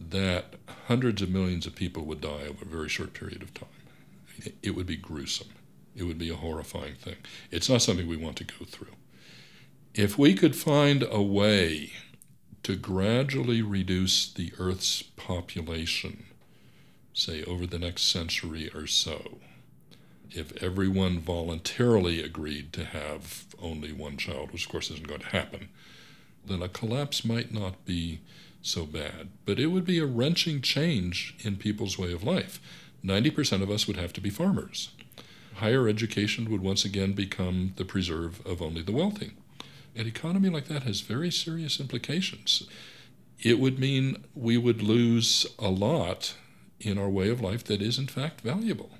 [0.00, 0.54] that
[0.88, 3.68] hundreds of millions of people would die over a very short period of time.
[4.62, 5.50] It would be gruesome.
[5.94, 7.16] It would be a horrifying thing.
[7.50, 8.94] It's not something we want to go through.
[9.94, 11.92] If we could find a way
[12.62, 16.24] to gradually reduce the Earth's population,
[17.12, 19.38] say over the next century or so,
[20.34, 25.26] if everyone voluntarily agreed to have only one child, which of course isn't going to
[25.26, 25.68] happen,
[26.44, 28.20] then a collapse might not be
[28.62, 29.28] so bad.
[29.44, 32.60] But it would be a wrenching change in people's way of life.
[33.04, 34.90] 90% of us would have to be farmers.
[35.56, 39.32] higher education would once again become the preserve of only the wealthy.
[39.94, 42.66] An economy like that has very serious implications.
[43.40, 46.34] It would mean we would lose a lot
[46.80, 48.90] in our way of life that is, in fact, valuable.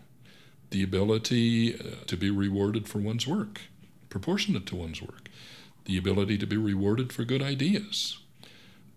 [0.73, 3.61] The ability uh, to be rewarded for one's work,
[4.09, 5.29] proportionate to one's work,
[5.85, 8.19] the ability to be rewarded for good ideas,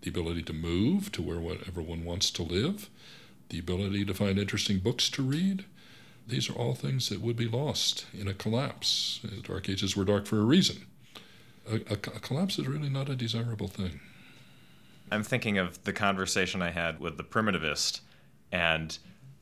[0.00, 2.88] the ability to move to wherever one wants to live,
[3.50, 5.66] the ability to find interesting books to read.
[6.26, 9.20] These are all things that would be lost in a collapse.
[9.42, 10.86] Dark ages were dark for a reason.
[11.70, 14.00] A, a, a collapse is really not a desirable thing.
[15.10, 18.00] I'm thinking of the conversation I had with the primitivist,
[18.50, 18.96] and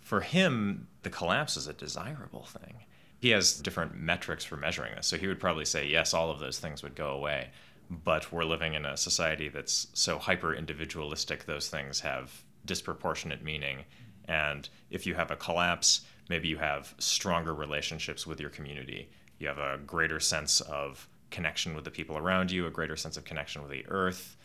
[0.04, 2.84] for him, the collapse is a desirable thing.
[3.18, 5.06] He has different metrics for measuring this.
[5.06, 7.48] So he would probably say, yes, all of those things would go away.
[7.90, 13.84] But we're living in a society that's so hyper individualistic, those things have disproportionate meaning.
[14.28, 19.08] And if you have a collapse, maybe you have stronger relationships with your community.
[19.38, 23.16] You have a greater sense of connection with the people around you, a greater sense
[23.16, 24.36] of connection with the earth.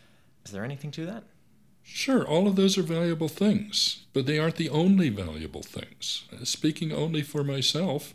[0.46, 1.24] Is there anything to that?
[1.92, 6.24] Sure, all of those are valuable things, but they aren't the only valuable things.
[6.44, 8.14] Speaking only for myself,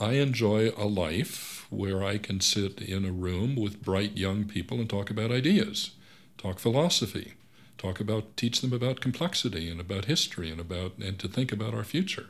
[0.00, 4.80] I enjoy a life where I can sit in a room with bright young people
[4.80, 5.90] and talk about ideas,
[6.38, 7.34] talk philosophy,
[7.78, 11.74] talk about teach them about complexity and about history and about and to think about
[11.74, 12.26] our future.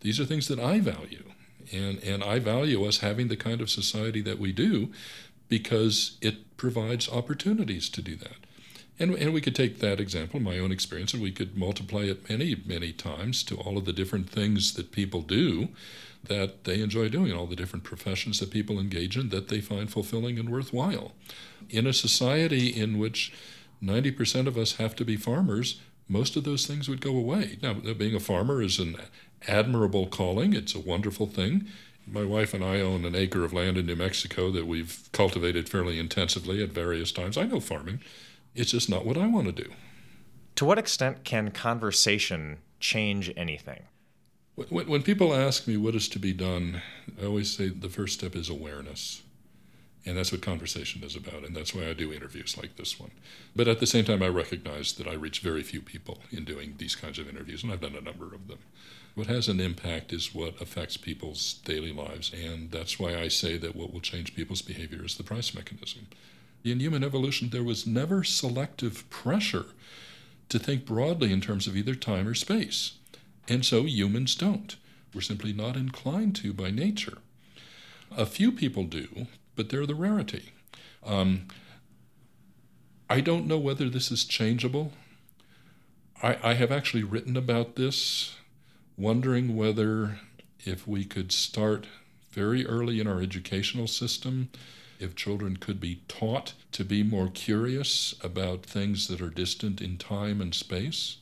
[0.00, 1.30] These are things that I value.
[1.72, 4.90] And and I value us having the kind of society that we do
[5.48, 8.47] because it provides opportunities to do that.
[8.98, 12.28] And, and we could take that example, my own experience, and we could multiply it
[12.28, 15.68] many, many times to all of the different things that people do
[16.24, 19.90] that they enjoy doing, all the different professions that people engage in that they find
[19.90, 21.12] fulfilling and worthwhile.
[21.70, 23.32] In a society in which
[23.82, 27.58] 90% of us have to be farmers, most of those things would go away.
[27.62, 28.96] Now, being a farmer is an
[29.46, 31.66] admirable calling, it's a wonderful thing.
[32.06, 35.68] My wife and I own an acre of land in New Mexico that we've cultivated
[35.68, 37.36] fairly intensively at various times.
[37.36, 38.00] I know farming,
[38.58, 39.70] it's just not what I want to do.
[40.56, 43.84] To what extent can conversation change anything?
[44.56, 46.82] When, when people ask me what is to be done,
[47.20, 49.22] I always say the first step is awareness.
[50.04, 51.44] And that's what conversation is about.
[51.44, 53.10] And that's why I do interviews like this one.
[53.54, 56.74] But at the same time, I recognize that I reach very few people in doing
[56.78, 58.58] these kinds of interviews, and I've done a number of them.
[59.14, 62.32] What has an impact is what affects people's daily lives.
[62.32, 66.06] And that's why I say that what will change people's behavior is the price mechanism.
[66.64, 69.66] In human evolution, there was never selective pressure
[70.48, 72.94] to think broadly in terms of either time or space.
[73.48, 74.76] And so humans don't.
[75.14, 77.18] We're simply not inclined to by nature.
[78.16, 80.52] A few people do, but they're the rarity.
[81.04, 81.48] Um,
[83.08, 84.92] I don't know whether this is changeable.
[86.22, 88.36] I, I have actually written about this,
[88.96, 90.18] wondering whether
[90.64, 91.86] if we could start
[92.32, 94.50] very early in our educational system,
[94.98, 99.96] if children could be taught to be more curious about things that are distant in
[99.96, 101.18] time and space.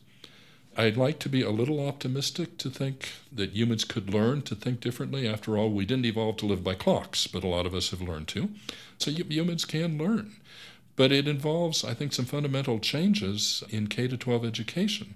[0.78, 4.80] I'd like to be a little optimistic to think that humans could learn to think
[4.80, 5.26] differently.
[5.26, 8.02] After all, we didn't evolve to live by clocks, but a lot of us have
[8.02, 8.50] learned to.
[8.98, 10.36] So humans can learn.
[10.94, 15.14] But it involves, I think, some fundamental changes in K 12 education.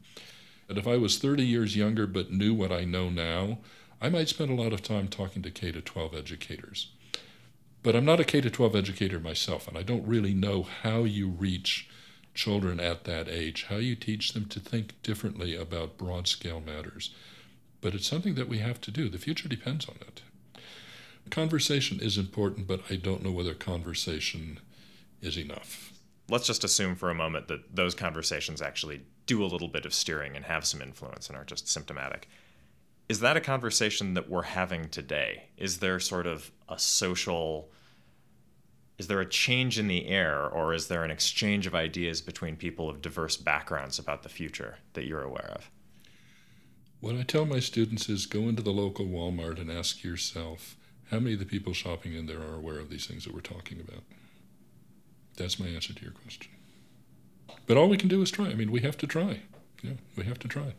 [0.68, 3.58] And if I was 30 years younger but knew what I know now,
[4.00, 6.88] I might spend a lot of time talking to K 12 educators.
[7.82, 11.28] But I'm not a K 12 educator myself, and I don't really know how you
[11.28, 11.88] reach
[12.34, 17.14] children at that age, how you teach them to think differently about broad scale matters.
[17.80, 19.08] But it's something that we have to do.
[19.08, 20.22] The future depends on it.
[21.30, 24.58] Conversation is important, but I don't know whether conversation
[25.22, 25.92] is enough.
[26.28, 29.94] Let's just assume for a moment that those conversations actually do a little bit of
[29.94, 32.28] steering and have some influence and are just symptomatic.
[33.08, 35.48] Is that a conversation that we're having today?
[35.56, 37.70] Is there sort of a social
[38.98, 42.54] is there a change in the air or is there an exchange of ideas between
[42.54, 45.70] people of diverse backgrounds about the future that you're aware of?
[47.00, 50.76] What I tell my students is go into the local Walmart and ask yourself
[51.10, 53.40] how many of the people shopping in there are aware of these things that we're
[53.40, 54.02] talking about.
[55.38, 56.52] That's my answer to your question.
[57.66, 58.48] But all we can do is try.
[58.48, 59.40] I mean, we have to try.
[59.82, 60.74] Yeah, we have to try.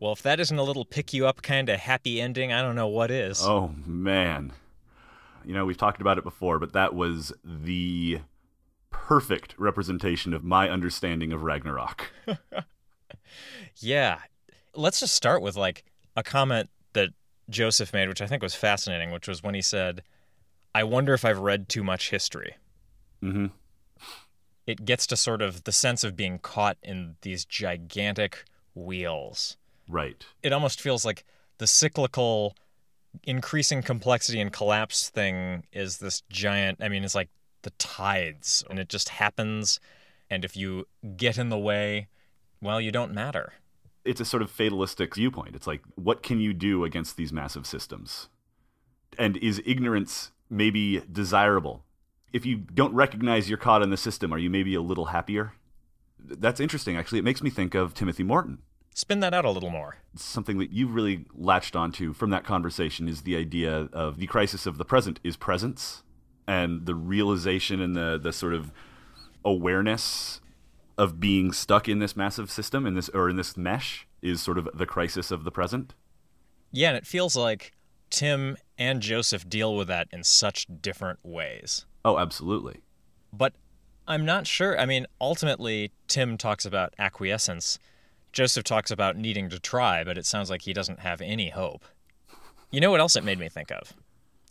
[0.00, 2.74] Well, if that isn't a little pick you up kind of happy ending, I don't
[2.74, 3.42] know what is.
[3.44, 4.52] Oh, man.
[5.44, 8.20] You know, we've talked about it before, but that was the
[8.88, 12.10] perfect representation of my understanding of Ragnarok.
[13.76, 14.20] yeah.
[14.74, 15.84] Let's just start with like
[16.16, 17.10] a comment that
[17.50, 20.02] Joseph made, which I think was fascinating, which was when he said,
[20.74, 22.56] I wonder if I've read too much history.
[23.22, 23.46] Mm-hmm.
[24.66, 28.44] it gets to sort of the sense of being caught in these gigantic
[28.74, 29.58] wheels.
[29.90, 30.24] Right.
[30.42, 31.24] It almost feels like
[31.58, 32.56] the cyclical
[33.24, 37.28] increasing complexity and collapse thing is this giant, I mean, it's like
[37.62, 39.80] the tides and it just happens.
[40.30, 40.86] And if you
[41.16, 42.06] get in the way,
[42.62, 43.54] well, you don't matter.
[44.04, 45.56] It's a sort of fatalistic viewpoint.
[45.56, 48.28] It's like, what can you do against these massive systems?
[49.18, 51.84] And is ignorance maybe desirable?
[52.32, 55.54] If you don't recognize you're caught in the system, are you maybe a little happier?
[56.18, 57.18] That's interesting, actually.
[57.18, 58.58] It makes me think of Timothy Morton.
[59.00, 59.96] Spin that out a little more.
[60.14, 64.66] Something that you've really latched onto from that conversation is the idea of the crisis
[64.66, 66.02] of the present is presence
[66.46, 68.70] and the realization and the, the sort of
[69.42, 70.42] awareness
[70.98, 74.58] of being stuck in this massive system in this or in this mesh is sort
[74.58, 75.94] of the crisis of the present.
[76.70, 77.72] Yeah, and it feels like
[78.10, 81.86] Tim and Joseph deal with that in such different ways.
[82.04, 82.82] Oh, absolutely.
[83.32, 83.54] But
[84.06, 84.78] I'm not sure.
[84.78, 87.78] I mean, ultimately, Tim talks about acquiescence.
[88.32, 91.84] Joseph talks about needing to try, but it sounds like he doesn't have any hope.
[92.70, 93.94] You know what else it made me think of?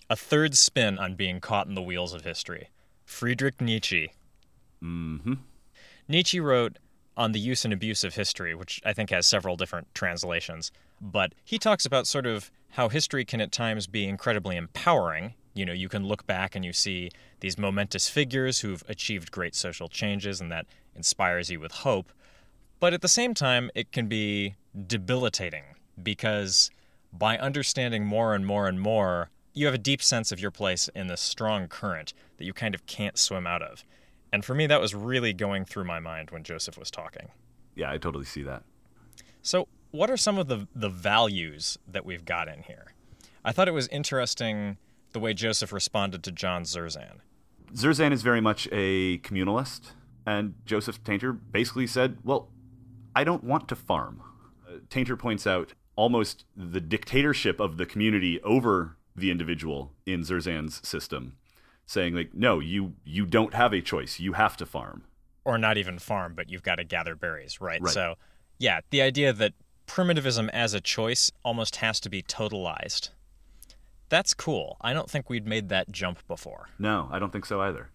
[0.09, 2.69] A third spin on being caught in the wheels of history.
[3.05, 4.11] Friedrich Nietzsche.
[4.83, 5.33] Mm-hmm.
[6.07, 6.77] Nietzsche wrote
[7.15, 10.71] on the use and abuse of history, which I think has several different translations.
[10.99, 15.33] But he talks about sort of how history can at times be incredibly empowering.
[15.53, 17.09] You know, you can look back and you see
[17.39, 20.65] these momentous figures who've achieved great social changes, and that
[20.95, 22.11] inspires you with hope.
[22.79, 24.55] But at the same time, it can be
[24.87, 25.63] debilitating
[26.01, 26.71] because
[27.11, 30.87] by understanding more and more and more, you have a deep sense of your place
[30.95, 33.83] in this strong current that you kind of can't swim out of.
[34.31, 37.29] And for me, that was really going through my mind when Joseph was talking.
[37.75, 38.63] Yeah, I totally see that.
[39.41, 42.93] So, what are some of the, the values that we've got in here?
[43.43, 44.77] I thought it was interesting
[45.13, 47.21] the way Joseph responded to John Zerzan.
[47.73, 49.91] Zerzan is very much a communalist,
[50.25, 52.49] and Joseph Tainter basically said, Well,
[53.19, 54.21] I don't want to farm.
[54.65, 60.87] Uh, Tainter points out almost the dictatorship of the community over the individual in Zerzan's
[60.87, 61.33] system,
[61.85, 64.21] saying like, no, you you don't have a choice.
[64.21, 65.03] You have to farm.
[65.43, 67.81] Or not even farm, but you've got to gather berries, right?
[67.81, 67.93] Right.
[67.93, 68.15] So,
[68.57, 69.51] yeah, the idea that
[69.85, 73.09] primitivism as a choice almost has to be totalized.
[74.07, 74.77] That's cool.
[74.79, 76.69] I don't think we'd made that jump before.
[76.79, 77.89] No, I don't think so either.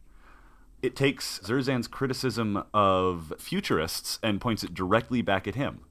[0.84, 5.86] It takes Zerzan's criticism of futurists and points it directly back at him.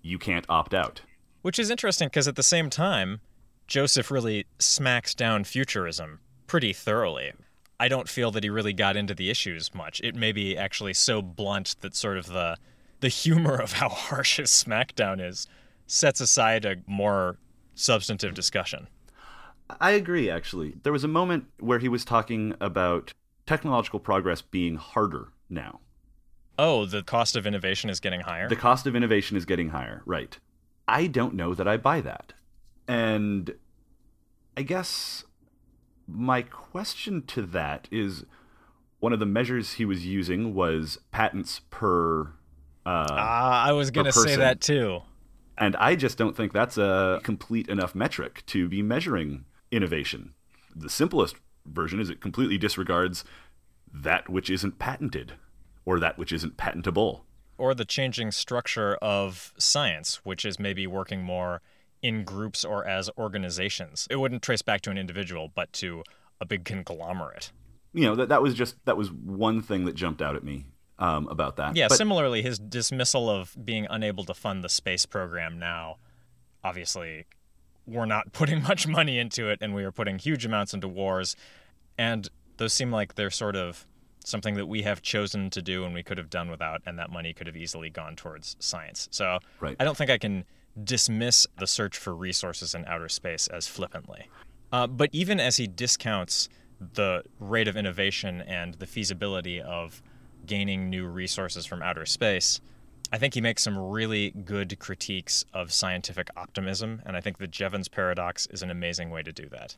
[0.00, 1.02] You can't opt out.
[1.42, 3.20] Which is interesting because at the same time,
[3.66, 7.32] Joseph really smacks down futurism pretty thoroughly.
[7.78, 10.00] I don't feel that he really got into the issues much.
[10.02, 12.56] It may be actually so blunt that sort of the
[13.00, 15.46] the humor of how harsh his smackdown is
[15.86, 17.36] sets aside a more
[17.74, 18.88] substantive discussion.
[19.80, 20.76] I agree, actually.
[20.82, 23.12] There was a moment where he was talking about
[23.52, 25.80] technological progress being harder now.
[26.58, 28.48] Oh, the cost of innovation is getting higher?
[28.48, 30.38] The cost of innovation is getting higher, right.
[30.88, 32.32] I don't know that I buy that.
[32.88, 33.54] And
[34.56, 35.24] I guess
[36.08, 38.24] my question to that is
[39.00, 42.22] one of the measures he was using was patents per.
[42.86, 45.02] Uh, Ah, I was going to say that too.
[45.58, 50.34] and I just don't think that's a complete enough metric to be measuring innovation.
[50.74, 51.36] The simplest
[51.66, 53.24] version is it completely disregards
[53.92, 55.34] that which isn't patented
[55.84, 57.24] or that which isn't patentable.
[57.58, 61.60] Or the changing structure of science, which is maybe working more
[62.02, 64.08] in groups or as organizations.
[64.10, 66.02] It wouldn't trace back to an individual, but to
[66.40, 67.52] a big conglomerate.
[67.92, 70.64] You know, that, that was just that was one thing that jumped out at me
[70.98, 71.76] um, about that.
[71.76, 75.98] Yeah, But- similarly, his dismissal of being unable to fund the space program now,
[76.64, 77.26] obviously,
[77.86, 81.36] we're not putting much money into it, and we are putting huge amounts into wars.
[81.98, 83.86] And those seem like they're sort of
[84.24, 87.10] something that we have chosen to do and we could have done without, and that
[87.10, 89.08] money could have easily gone towards science.
[89.10, 89.76] So Right.
[89.80, 90.44] I don't think I can
[90.82, 94.28] dismiss the search for resources in outer space as flippantly.
[94.72, 96.48] Uh, but even as he discounts
[96.94, 100.02] the rate of innovation and the feasibility of
[100.46, 102.60] gaining new resources from outer space,
[103.12, 107.46] I think he makes some really good critiques of scientific optimism, and I think the
[107.46, 109.76] Jevons paradox is an amazing way to do that.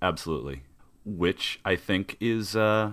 [0.00, 0.62] Absolutely.
[1.04, 2.92] Which I think is, uh,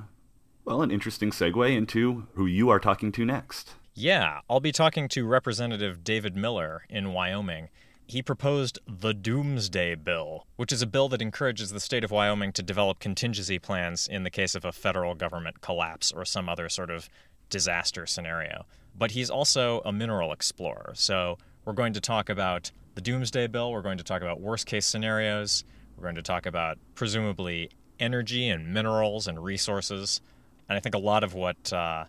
[0.65, 3.75] well, an interesting segue into who you are talking to next.
[3.93, 7.69] Yeah, I'll be talking to Representative David Miller in Wyoming.
[8.05, 12.51] He proposed the Doomsday Bill, which is a bill that encourages the state of Wyoming
[12.53, 16.67] to develop contingency plans in the case of a federal government collapse or some other
[16.67, 17.07] sort of
[17.49, 18.65] disaster scenario.
[18.95, 23.71] But he's also a mineral explorer, so we're going to talk about the Doomsday Bill,
[23.71, 25.63] we're going to talk about worst case scenarios,
[25.97, 30.21] we're going to talk about presumably energy and minerals and resources.
[30.69, 32.05] And I think a lot of what uh,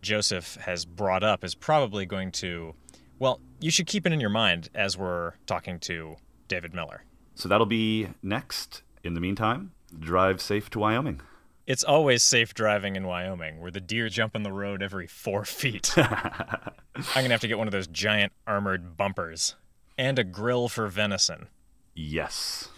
[0.00, 2.74] Joseph has brought up is probably going to,
[3.18, 6.16] well, you should keep it in your mind as we're talking to
[6.48, 7.04] David Miller.
[7.34, 8.82] So that'll be next.
[9.02, 11.20] In the meantime, drive safe to Wyoming.
[11.66, 15.44] It's always safe driving in Wyoming, where the deer jump on the road every four
[15.44, 15.92] feet.
[15.96, 16.72] I'm
[17.14, 19.54] going to have to get one of those giant armored bumpers
[19.96, 21.46] and a grill for venison.
[21.94, 22.68] Yes.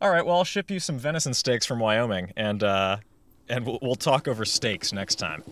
[0.00, 2.98] All right, well, I'll ship you some venison steaks from Wyoming, and uh,
[3.48, 5.42] and we'll, we'll talk over steaks next time.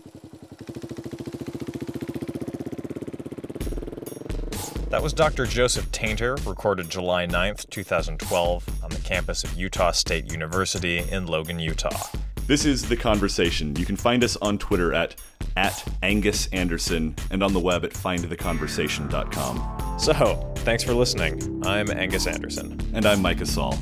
[4.89, 5.45] That was Dr.
[5.45, 11.59] Joseph Tainter, recorded July 9th, 2012, on the campus of Utah State University in Logan,
[11.59, 12.07] Utah.
[12.49, 13.75] This is The Conversation.
[13.75, 15.13] You can find us on Twitter at,
[15.55, 19.99] at Angus Anderson and on the web at findtheconversation.com.
[19.99, 21.63] So, thanks for listening.
[21.63, 22.81] I'm Angus Anderson.
[22.95, 23.77] And I'm Micah Saul.